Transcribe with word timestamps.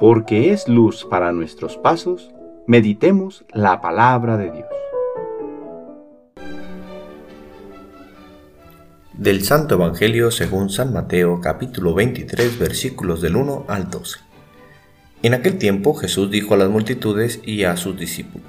porque 0.00 0.50
es 0.50 0.66
luz 0.66 1.04
para 1.04 1.30
nuestros 1.30 1.76
pasos, 1.76 2.30
meditemos 2.66 3.44
la 3.52 3.82
palabra 3.82 4.38
de 4.38 4.50
Dios. 4.50 4.68
Del 9.12 9.44
Santo 9.44 9.74
Evangelio 9.74 10.30
según 10.30 10.70
San 10.70 10.94
Mateo 10.94 11.42
capítulo 11.42 11.92
23 11.92 12.58
versículos 12.58 13.20
del 13.20 13.36
1 13.36 13.66
al 13.68 13.90
12. 13.90 14.20
En 15.22 15.34
aquel 15.34 15.58
tiempo 15.58 15.92
Jesús 15.92 16.30
dijo 16.30 16.54
a 16.54 16.56
las 16.56 16.70
multitudes 16.70 17.40
y 17.44 17.64
a 17.64 17.76
sus 17.76 17.98
discípulos, 17.98 18.48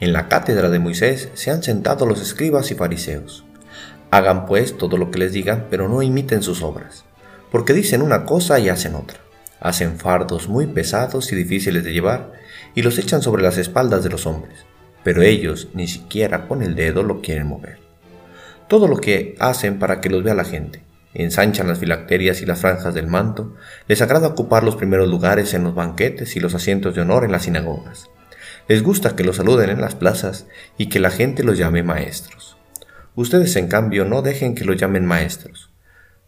En 0.00 0.12
la 0.12 0.28
cátedra 0.28 0.68
de 0.68 0.78
Moisés 0.78 1.30
se 1.32 1.50
han 1.50 1.62
sentado 1.62 2.04
los 2.04 2.20
escribas 2.20 2.70
y 2.70 2.74
fariseos. 2.74 3.42
Hagan 4.10 4.44
pues 4.44 4.76
todo 4.76 4.98
lo 4.98 5.10
que 5.10 5.18
les 5.18 5.32
digan, 5.32 5.66
pero 5.70 5.88
no 5.88 6.02
imiten 6.02 6.42
sus 6.42 6.62
obras, 6.62 7.06
porque 7.50 7.72
dicen 7.72 8.02
una 8.02 8.26
cosa 8.26 8.58
y 8.58 8.68
hacen 8.68 8.94
otra. 8.94 9.27
Hacen 9.60 9.98
fardos 9.98 10.48
muy 10.48 10.66
pesados 10.66 11.32
y 11.32 11.36
difíciles 11.36 11.84
de 11.84 11.92
llevar 11.92 12.32
y 12.74 12.82
los 12.82 12.98
echan 12.98 13.22
sobre 13.22 13.42
las 13.42 13.58
espaldas 13.58 14.04
de 14.04 14.10
los 14.10 14.26
hombres, 14.26 14.66
pero 15.02 15.22
ellos 15.22 15.68
ni 15.74 15.88
siquiera 15.88 16.46
con 16.46 16.62
el 16.62 16.74
dedo 16.74 17.02
lo 17.02 17.20
quieren 17.20 17.46
mover. 17.46 17.78
Todo 18.68 18.86
lo 18.86 18.96
que 18.96 19.34
hacen 19.38 19.78
para 19.78 20.00
que 20.00 20.10
los 20.10 20.22
vea 20.22 20.34
la 20.34 20.44
gente 20.44 20.88
ensanchan 21.14 21.68
las 21.68 21.78
filacterias 21.78 22.42
y 22.42 22.46
las 22.46 22.60
franjas 22.60 22.94
del 22.94 23.06
manto, 23.06 23.54
les 23.86 24.02
agrada 24.02 24.28
ocupar 24.28 24.62
los 24.62 24.76
primeros 24.76 25.08
lugares 25.08 25.54
en 25.54 25.64
los 25.64 25.74
banquetes 25.74 26.36
y 26.36 26.40
los 26.40 26.54
asientos 26.54 26.94
de 26.94 27.02
honor 27.02 27.24
en 27.24 27.32
las 27.32 27.44
sinagogas. 27.44 28.08
Les 28.68 28.82
gusta 28.82 29.16
que 29.16 29.24
los 29.24 29.36
saluden 29.36 29.70
en 29.70 29.80
las 29.80 29.94
plazas 29.94 30.46
y 30.76 30.88
que 30.88 31.00
la 31.00 31.10
gente 31.10 31.42
los 31.42 31.58
llame 31.58 31.82
maestros. 31.82 32.56
Ustedes, 33.14 33.56
en 33.56 33.68
cambio, 33.68 34.04
no 34.04 34.22
dejen 34.22 34.54
que 34.54 34.64
los 34.64 34.76
llamen 34.76 35.06
maestros, 35.06 35.67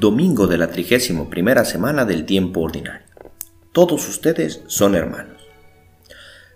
Domingo 0.00 0.46
de 0.46 0.58
la 0.58 0.70
trigésimo 0.70 1.28
primera 1.28 1.64
semana 1.64 2.04
del 2.04 2.24
tiempo 2.24 2.60
ordinario. 2.60 3.04
Todos 3.72 4.08
ustedes 4.08 4.62
son 4.68 4.94
hermanos. 4.94 5.42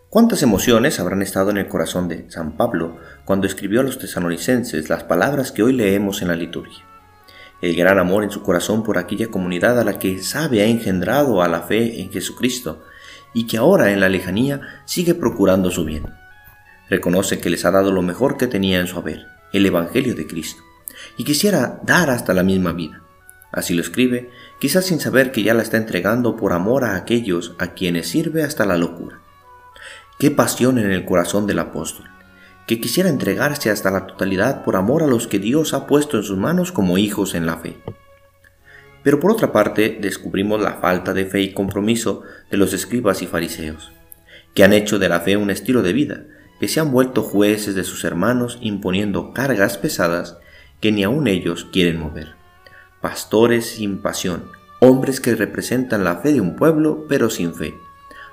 ¿Cuántas 0.09 0.45
emociones 0.45 1.01
habrán 1.01 1.23
estado 1.23 1.51
en 1.51 1.57
el 1.57 1.67
corazón 1.67 2.07
de 2.07 2.31
San 2.31 2.57
Pablo 2.57 2.99
cuando 3.25 3.49
escribió 3.49 3.81
a 3.81 3.83
los 3.83 3.99
tesanolicenses 3.99 4.89
las 4.89 5.03
palabras 5.03 5.51
que 5.51 5.65
hoy 5.65 5.73
leemos 5.73 6.23
en 6.23 6.29
la 6.29 6.37
liturgia? 6.37 6.85
el 7.63 7.75
gran 7.75 7.99
amor 7.99 8.23
en 8.23 8.31
su 8.31 8.45
corazón 8.45 8.85
por 8.85 8.97
aquella 8.97 9.27
comunidad 9.27 9.81
a 9.81 9.85
la 9.85 9.99
que 9.99 10.23
sabe 10.23 10.63
ha 10.63 10.67
engendrado 10.67 11.43
a 11.43 11.49
la 11.49 11.63
fe 11.63 12.01
en 12.01 12.13
Jesucristo 12.13 12.85
y 13.35 13.49
que 13.49 13.57
ahora 13.57 13.91
en 13.91 13.99
la 13.99 14.09
lejanía 14.09 14.61
sigue 14.85 15.15
procurando 15.15 15.73
su 15.73 15.85
bien. 15.85 16.07
Reconoce 16.89 17.41
que 17.41 17.51
les 17.51 17.65
ha 17.65 17.73
dado 17.73 17.91
lo 17.91 18.03
mejor 18.03 18.37
que 18.37 18.47
tenía 18.47 18.79
en 18.79 18.87
su 18.87 18.99
haber, 18.99 19.27
el 19.53 19.67
Evangelio 19.67 20.15
de 20.15 20.29
Cristo, 20.29 20.63
y 21.17 21.25
quisiera 21.25 21.81
dar 21.83 22.09
hasta 22.09 22.35
la 22.35 22.45
misma 22.45 22.73
vida. 22.73 23.02
Así 23.53 23.75
lo 23.75 23.83
escribe, 23.83 24.31
quizás 24.59 24.87
sin 24.87 24.99
saber 24.99 25.31
que 25.31 25.43
ya 25.43 25.55
la 25.55 25.63
está 25.63 25.77
entregando 25.77 26.37
por 26.37 26.53
amor 26.53 26.85
a 26.85 26.97
aquellos 26.97 27.55
a 27.59 27.69
quienes 27.69 28.09
sirve 28.09 28.43
hasta 28.43 28.67
la 28.67 28.79
locura. 28.79 29.21
Qué 30.19 30.31
pasión 30.31 30.79
en 30.79 30.91
el 30.91 31.05
corazón 31.05 31.47
del 31.47 31.59
apóstol 31.59 32.13
que 32.67 32.81
quisiera 32.81 33.09
entregarse 33.09 33.71
hasta 33.71 33.91
la 33.91 34.07
totalidad 34.07 34.65
por 34.65 34.77
amor 34.77 35.03
a 35.03 35.07
los 35.07 35.27
que 35.27 35.39
Dios 35.39 35.75
ha 35.75 35.87
puesto 35.87 36.17
en 36.17 36.23
sus 36.23 36.39
manos 36.39 36.73
como 36.73 36.99
hijos 36.99 37.35
en 37.35 37.47
la 37.47 37.59
fe. 37.59 37.77
Pero 39.03 39.19
por 39.19 39.33
otra 39.33 39.53
parte 39.53 39.99
descubrimos 40.01 40.61
la 40.61 40.75
falta 40.75 41.13
de 41.13 41.27
fe 41.27 41.41
y 41.41 41.53
compromiso 41.53 42.23
de 42.51 42.57
los 42.57 42.73
escribas 42.73 43.21
y 43.23 43.27
fariseos, 43.27 43.93
que 44.55 44.63
han 44.63 44.73
hecho 44.73 44.99
de 44.99 45.09
la 45.09 45.21
fe 45.21 45.37
un 45.37 45.51
estilo 45.51 45.83
de 45.83 45.93
vida, 45.93 46.25
que 46.61 46.69
se 46.69 46.79
han 46.79 46.93
vuelto 46.93 47.23
jueces 47.23 47.75
de 47.75 47.83
sus 47.83 48.05
hermanos 48.05 48.59
imponiendo 48.61 49.33
cargas 49.33 49.77
pesadas 49.77 50.39
que 50.81 50.93
ni 50.93 51.03
aun 51.03 51.27
ellos 51.27 51.67
quieren 51.73 51.99
mover. 51.99 52.42
Pastores 53.03 53.67
sin 53.67 53.99
pasión, 53.99 54.45
hombres 54.79 55.21
que 55.21 55.35
representan 55.35 56.05
la 56.05 56.17
fe 56.17 56.33
de 56.33 56.41
un 56.41 56.57
pueblo 56.57 57.05
pero 57.09 57.29
sin 57.29 57.53
fe, 57.53 57.75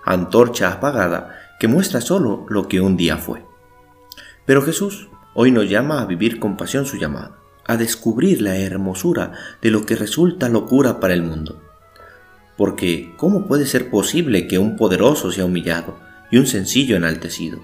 antorcha 0.05 0.71
apagada 0.71 1.39
que 1.59 1.67
muestra 1.67 2.01
solo 2.01 2.45
lo 2.49 2.67
que 2.67 2.79
un 2.79 2.95
día 2.95 3.17
fue. 3.17 3.43
Pero 4.45 4.61
Jesús 4.61 5.09
hoy 5.33 5.51
nos 5.51 5.69
llama 5.69 6.01
a 6.01 6.05
vivir 6.05 6.39
con 6.39 6.55
pasión 6.55 6.85
su 6.85 6.97
llamada, 6.97 7.37
a 7.65 7.77
descubrir 7.77 8.41
la 8.41 8.57
hermosura 8.57 9.33
de 9.61 9.71
lo 9.71 9.85
que 9.85 9.95
resulta 9.95 10.49
locura 10.49 10.99
para 10.99 11.13
el 11.13 11.23
mundo. 11.23 11.61
Porque, 12.55 13.13
¿cómo 13.17 13.47
puede 13.47 13.65
ser 13.65 13.89
posible 13.89 14.47
que 14.47 14.59
un 14.59 14.75
poderoso 14.75 15.31
sea 15.31 15.45
humillado 15.45 15.97
y 16.29 16.37
un 16.37 16.45
sencillo 16.45 16.95
enaltecido? 16.95 17.59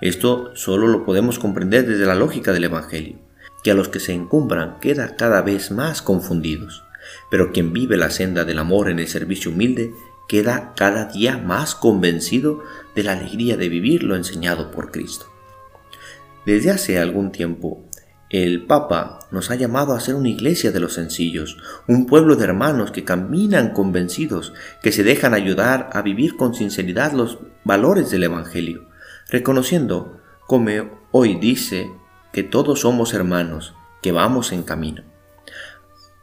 Esto 0.00 0.54
solo 0.54 0.86
lo 0.86 1.04
podemos 1.04 1.38
comprender 1.38 1.86
desde 1.86 2.06
la 2.06 2.14
lógica 2.14 2.52
del 2.52 2.64
Evangelio, 2.64 3.18
que 3.62 3.70
a 3.70 3.74
los 3.74 3.88
que 3.88 4.00
se 4.00 4.12
encumbran 4.12 4.78
queda 4.80 5.16
cada 5.16 5.42
vez 5.42 5.70
más 5.70 6.02
confundidos, 6.02 6.84
pero 7.30 7.52
quien 7.52 7.72
vive 7.72 7.96
la 7.96 8.10
senda 8.10 8.44
del 8.44 8.58
amor 8.58 8.90
en 8.90 8.98
el 8.98 9.08
servicio 9.08 9.50
humilde 9.50 9.92
queda 10.28 10.74
cada 10.76 11.06
día 11.06 11.38
más 11.38 11.74
convencido 11.74 12.62
de 12.94 13.02
la 13.02 13.12
alegría 13.12 13.56
de 13.56 13.68
vivir 13.68 14.04
lo 14.04 14.14
enseñado 14.16 14.70
por 14.70 14.90
Cristo. 14.92 15.26
Desde 16.46 16.70
hace 16.70 16.98
algún 16.98 17.32
tiempo, 17.32 17.84
el 18.30 18.64
Papa 18.64 19.18
nos 19.32 19.50
ha 19.50 19.56
llamado 19.56 19.92
a 19.92 19.98
ser 19.98 20.14
una 20.14 20.28
iglesia 20.28 20.70
de 20.70 20.78
los 20.78 20.94
sencillos, 20.94 21.58
un 21.88 22.06
pueblo 22.06 22.36
de 22.36 22.44
hermanos 22.44 22.92
que 22.92 23.02
caminan 23.02 23.72
convencidos, 23.72 24.52
que 24.82 24.92
se 24.92 25.02
dejan 25.02 25.34
ayudar 25.34 25.90
a 25.92 26.02
vivir 26.02 26.36
con 26.36 26.54
sinceridad 26.54 27.12
los 27.12 27.38
valores 27.64 28.10
del 28.10 28.22
Evangelio, 28.22 28.88
reconociendo, 29.28 30.20
como 30.46 30.70
hoy 31.10 31.40
dice, 31.40 31.90
que 32.32 32.42
todos 32.42 32.80
somos 32.80 33.14
hermanos, 33.14 33.74
que 34.02 34.12
vamos 34.12 34.52
en 34.52 34.62
camino. 34.62 35.02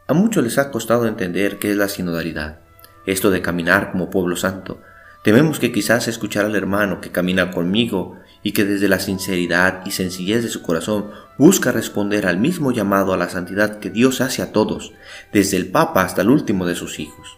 A 0.07 0.13
muchos 0.13 0.44
les 0.44 0.57
ha 0.57 0.72
costado 0.72 1.06
entender 1.06 1.59
qué 1.59 1.72
es 1.72 1.78
la 1.78 1.90
sinodalidad, 1.90 2.59
esto 3.06 3.29
de 3.29 3.41
caminar 3.41 3.91
como 3.91 4.09
pueblo 4.09 4.35
santo. 4.35 4.79
Tememos 5.23 5.59
que 5.59 5.72
quizás 5.73 6.07
escuchar 6.07 6.45
al 6.45 6.56
hermano 6.56 7.01
que 7.01 7.12
camina 7.12 7.51
conmigo 7.51 8.18
y 8.41 8.53
que 8.53 8.63
desde 8.63 8.88
la 8.88 9.00
sinceridad 9.00 9.81
y 9.85 9.91
sencillez 9.91 10.44
de 10.44 10.50
su 10.50 10.62
corazón 10.62 11.12
busca 11.38 11.73
responder 11.73 12.25
al 12.25 12.38
mismo 12.38 12.72
llamado 12.72 13.12
a 13.12 13.18
la 13.18 13.29
santidad 13.29 13.79
que 13.79 13.89
Dios 13.89 14.22
hace 14.22 14.41
a 14.41 14.53
todos, 14.53 14.94
desde 15.34 15.57
el 15.57 15.69
Papa 15.69 16.03
hasta 16.03 16.22
el 16.22 16.29
último 16.29 16.66
de 16.66 16.75
sus 16.75 17.00
hijos. 17.00 17.38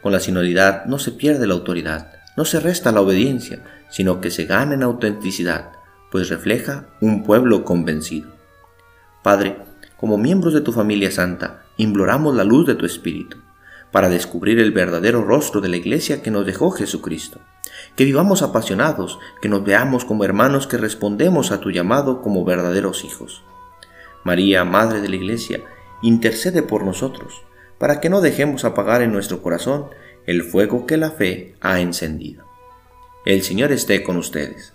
Con 0.00 0.12
la 0.12 0.20
sinodalidad 0.20 0.86
no 0.86 0.98
se 0.98 1.12
pierde 1.12 1.46
la 1.46 1.52
autoridad, 1.52 2.12
no 2.36 2.46
se 2.46 2.60
resta 2.60 2.92
la 2.92 3.02
obediencia, 3.02 3.62
sino 3.90 4.22
que 4.22 4.30
se 4.30 4.46
gana 4.46 4.72
en 4.72 4.82
autenticidad, 4.82 5.72
pues 6.10 6.28
refleja 6.28 6.86
un 7.00 7.24
pueblo 7.24 7.64
convencido. 7.64 8.30
Padre, 9.22 9.56
como 9.96 10.18
miembros 10.18 10.54
de 10.54 10.60
tu 10.60 10.72
familia 10.72 11.10
santa, 11.10 11.64
imploramos 11.76 12.34
la 12.34 12.44
luz 12.44 12.66
de 12.66 12.74
tu 12.74 12.86
Espíritu, 12.86 13.38
para 13.92 14.08
descubrir 14.08 14.58
el 14.58 14.72
verdadero 14.72 15.22
rostro 15.24 15.60
de 15.60 15.68
la 15.68 15.76
Iglesia 15.76 16.22
que 16.22 16.30
nos 16.30 16.46
dejó 16.46 16.70
Jesucristo 16.70 17.40
que 17.96 18.04
vivamos 18.04 18.42
apasionados, 18.42 19.18
que 19.40 19.48
nos 19.48 19.64
veamos 19.64 20.04
como 20.04 20.24
hermanos 20.24 20.66
que 20.66 20.76
respondemos 20.76 21.50
a 21.50 21.60
tu 21.60 21.70
llamado 21.70 22.22
como 22.22 22.44
verdaderos 22.44 23.04
hijos. 23.04 23.42
María, 24.24 24.64
Madre 24.64 25.00
de 25.00 25.08
la 25.08 25.16
Iglesia, 25.16 25.60
intercede 26.02 26.62
por 26.62 26.84
nosotros, 26.84 27.42
para 27.78 28.00
que 28.00 28.10
no 28.10 28.20
dejemos 28.20 28.64
apagar 28.64 29.02
en 29.02 29.12
nuestro 29.12 29.42
corazón 29.42 29.86
el 30.26 30.42
fuego 30.42 30.86
que 30.86 30.96
la 30.96 31.10
fe 31.10 31.54
ha 31.60 31.80
encendido. 31.80 32.44
El 33.24 33.42
Señor 33.42 33.72
esté 33.72 34.02
con 34.02 34.16
ustedes. 34.16 34.74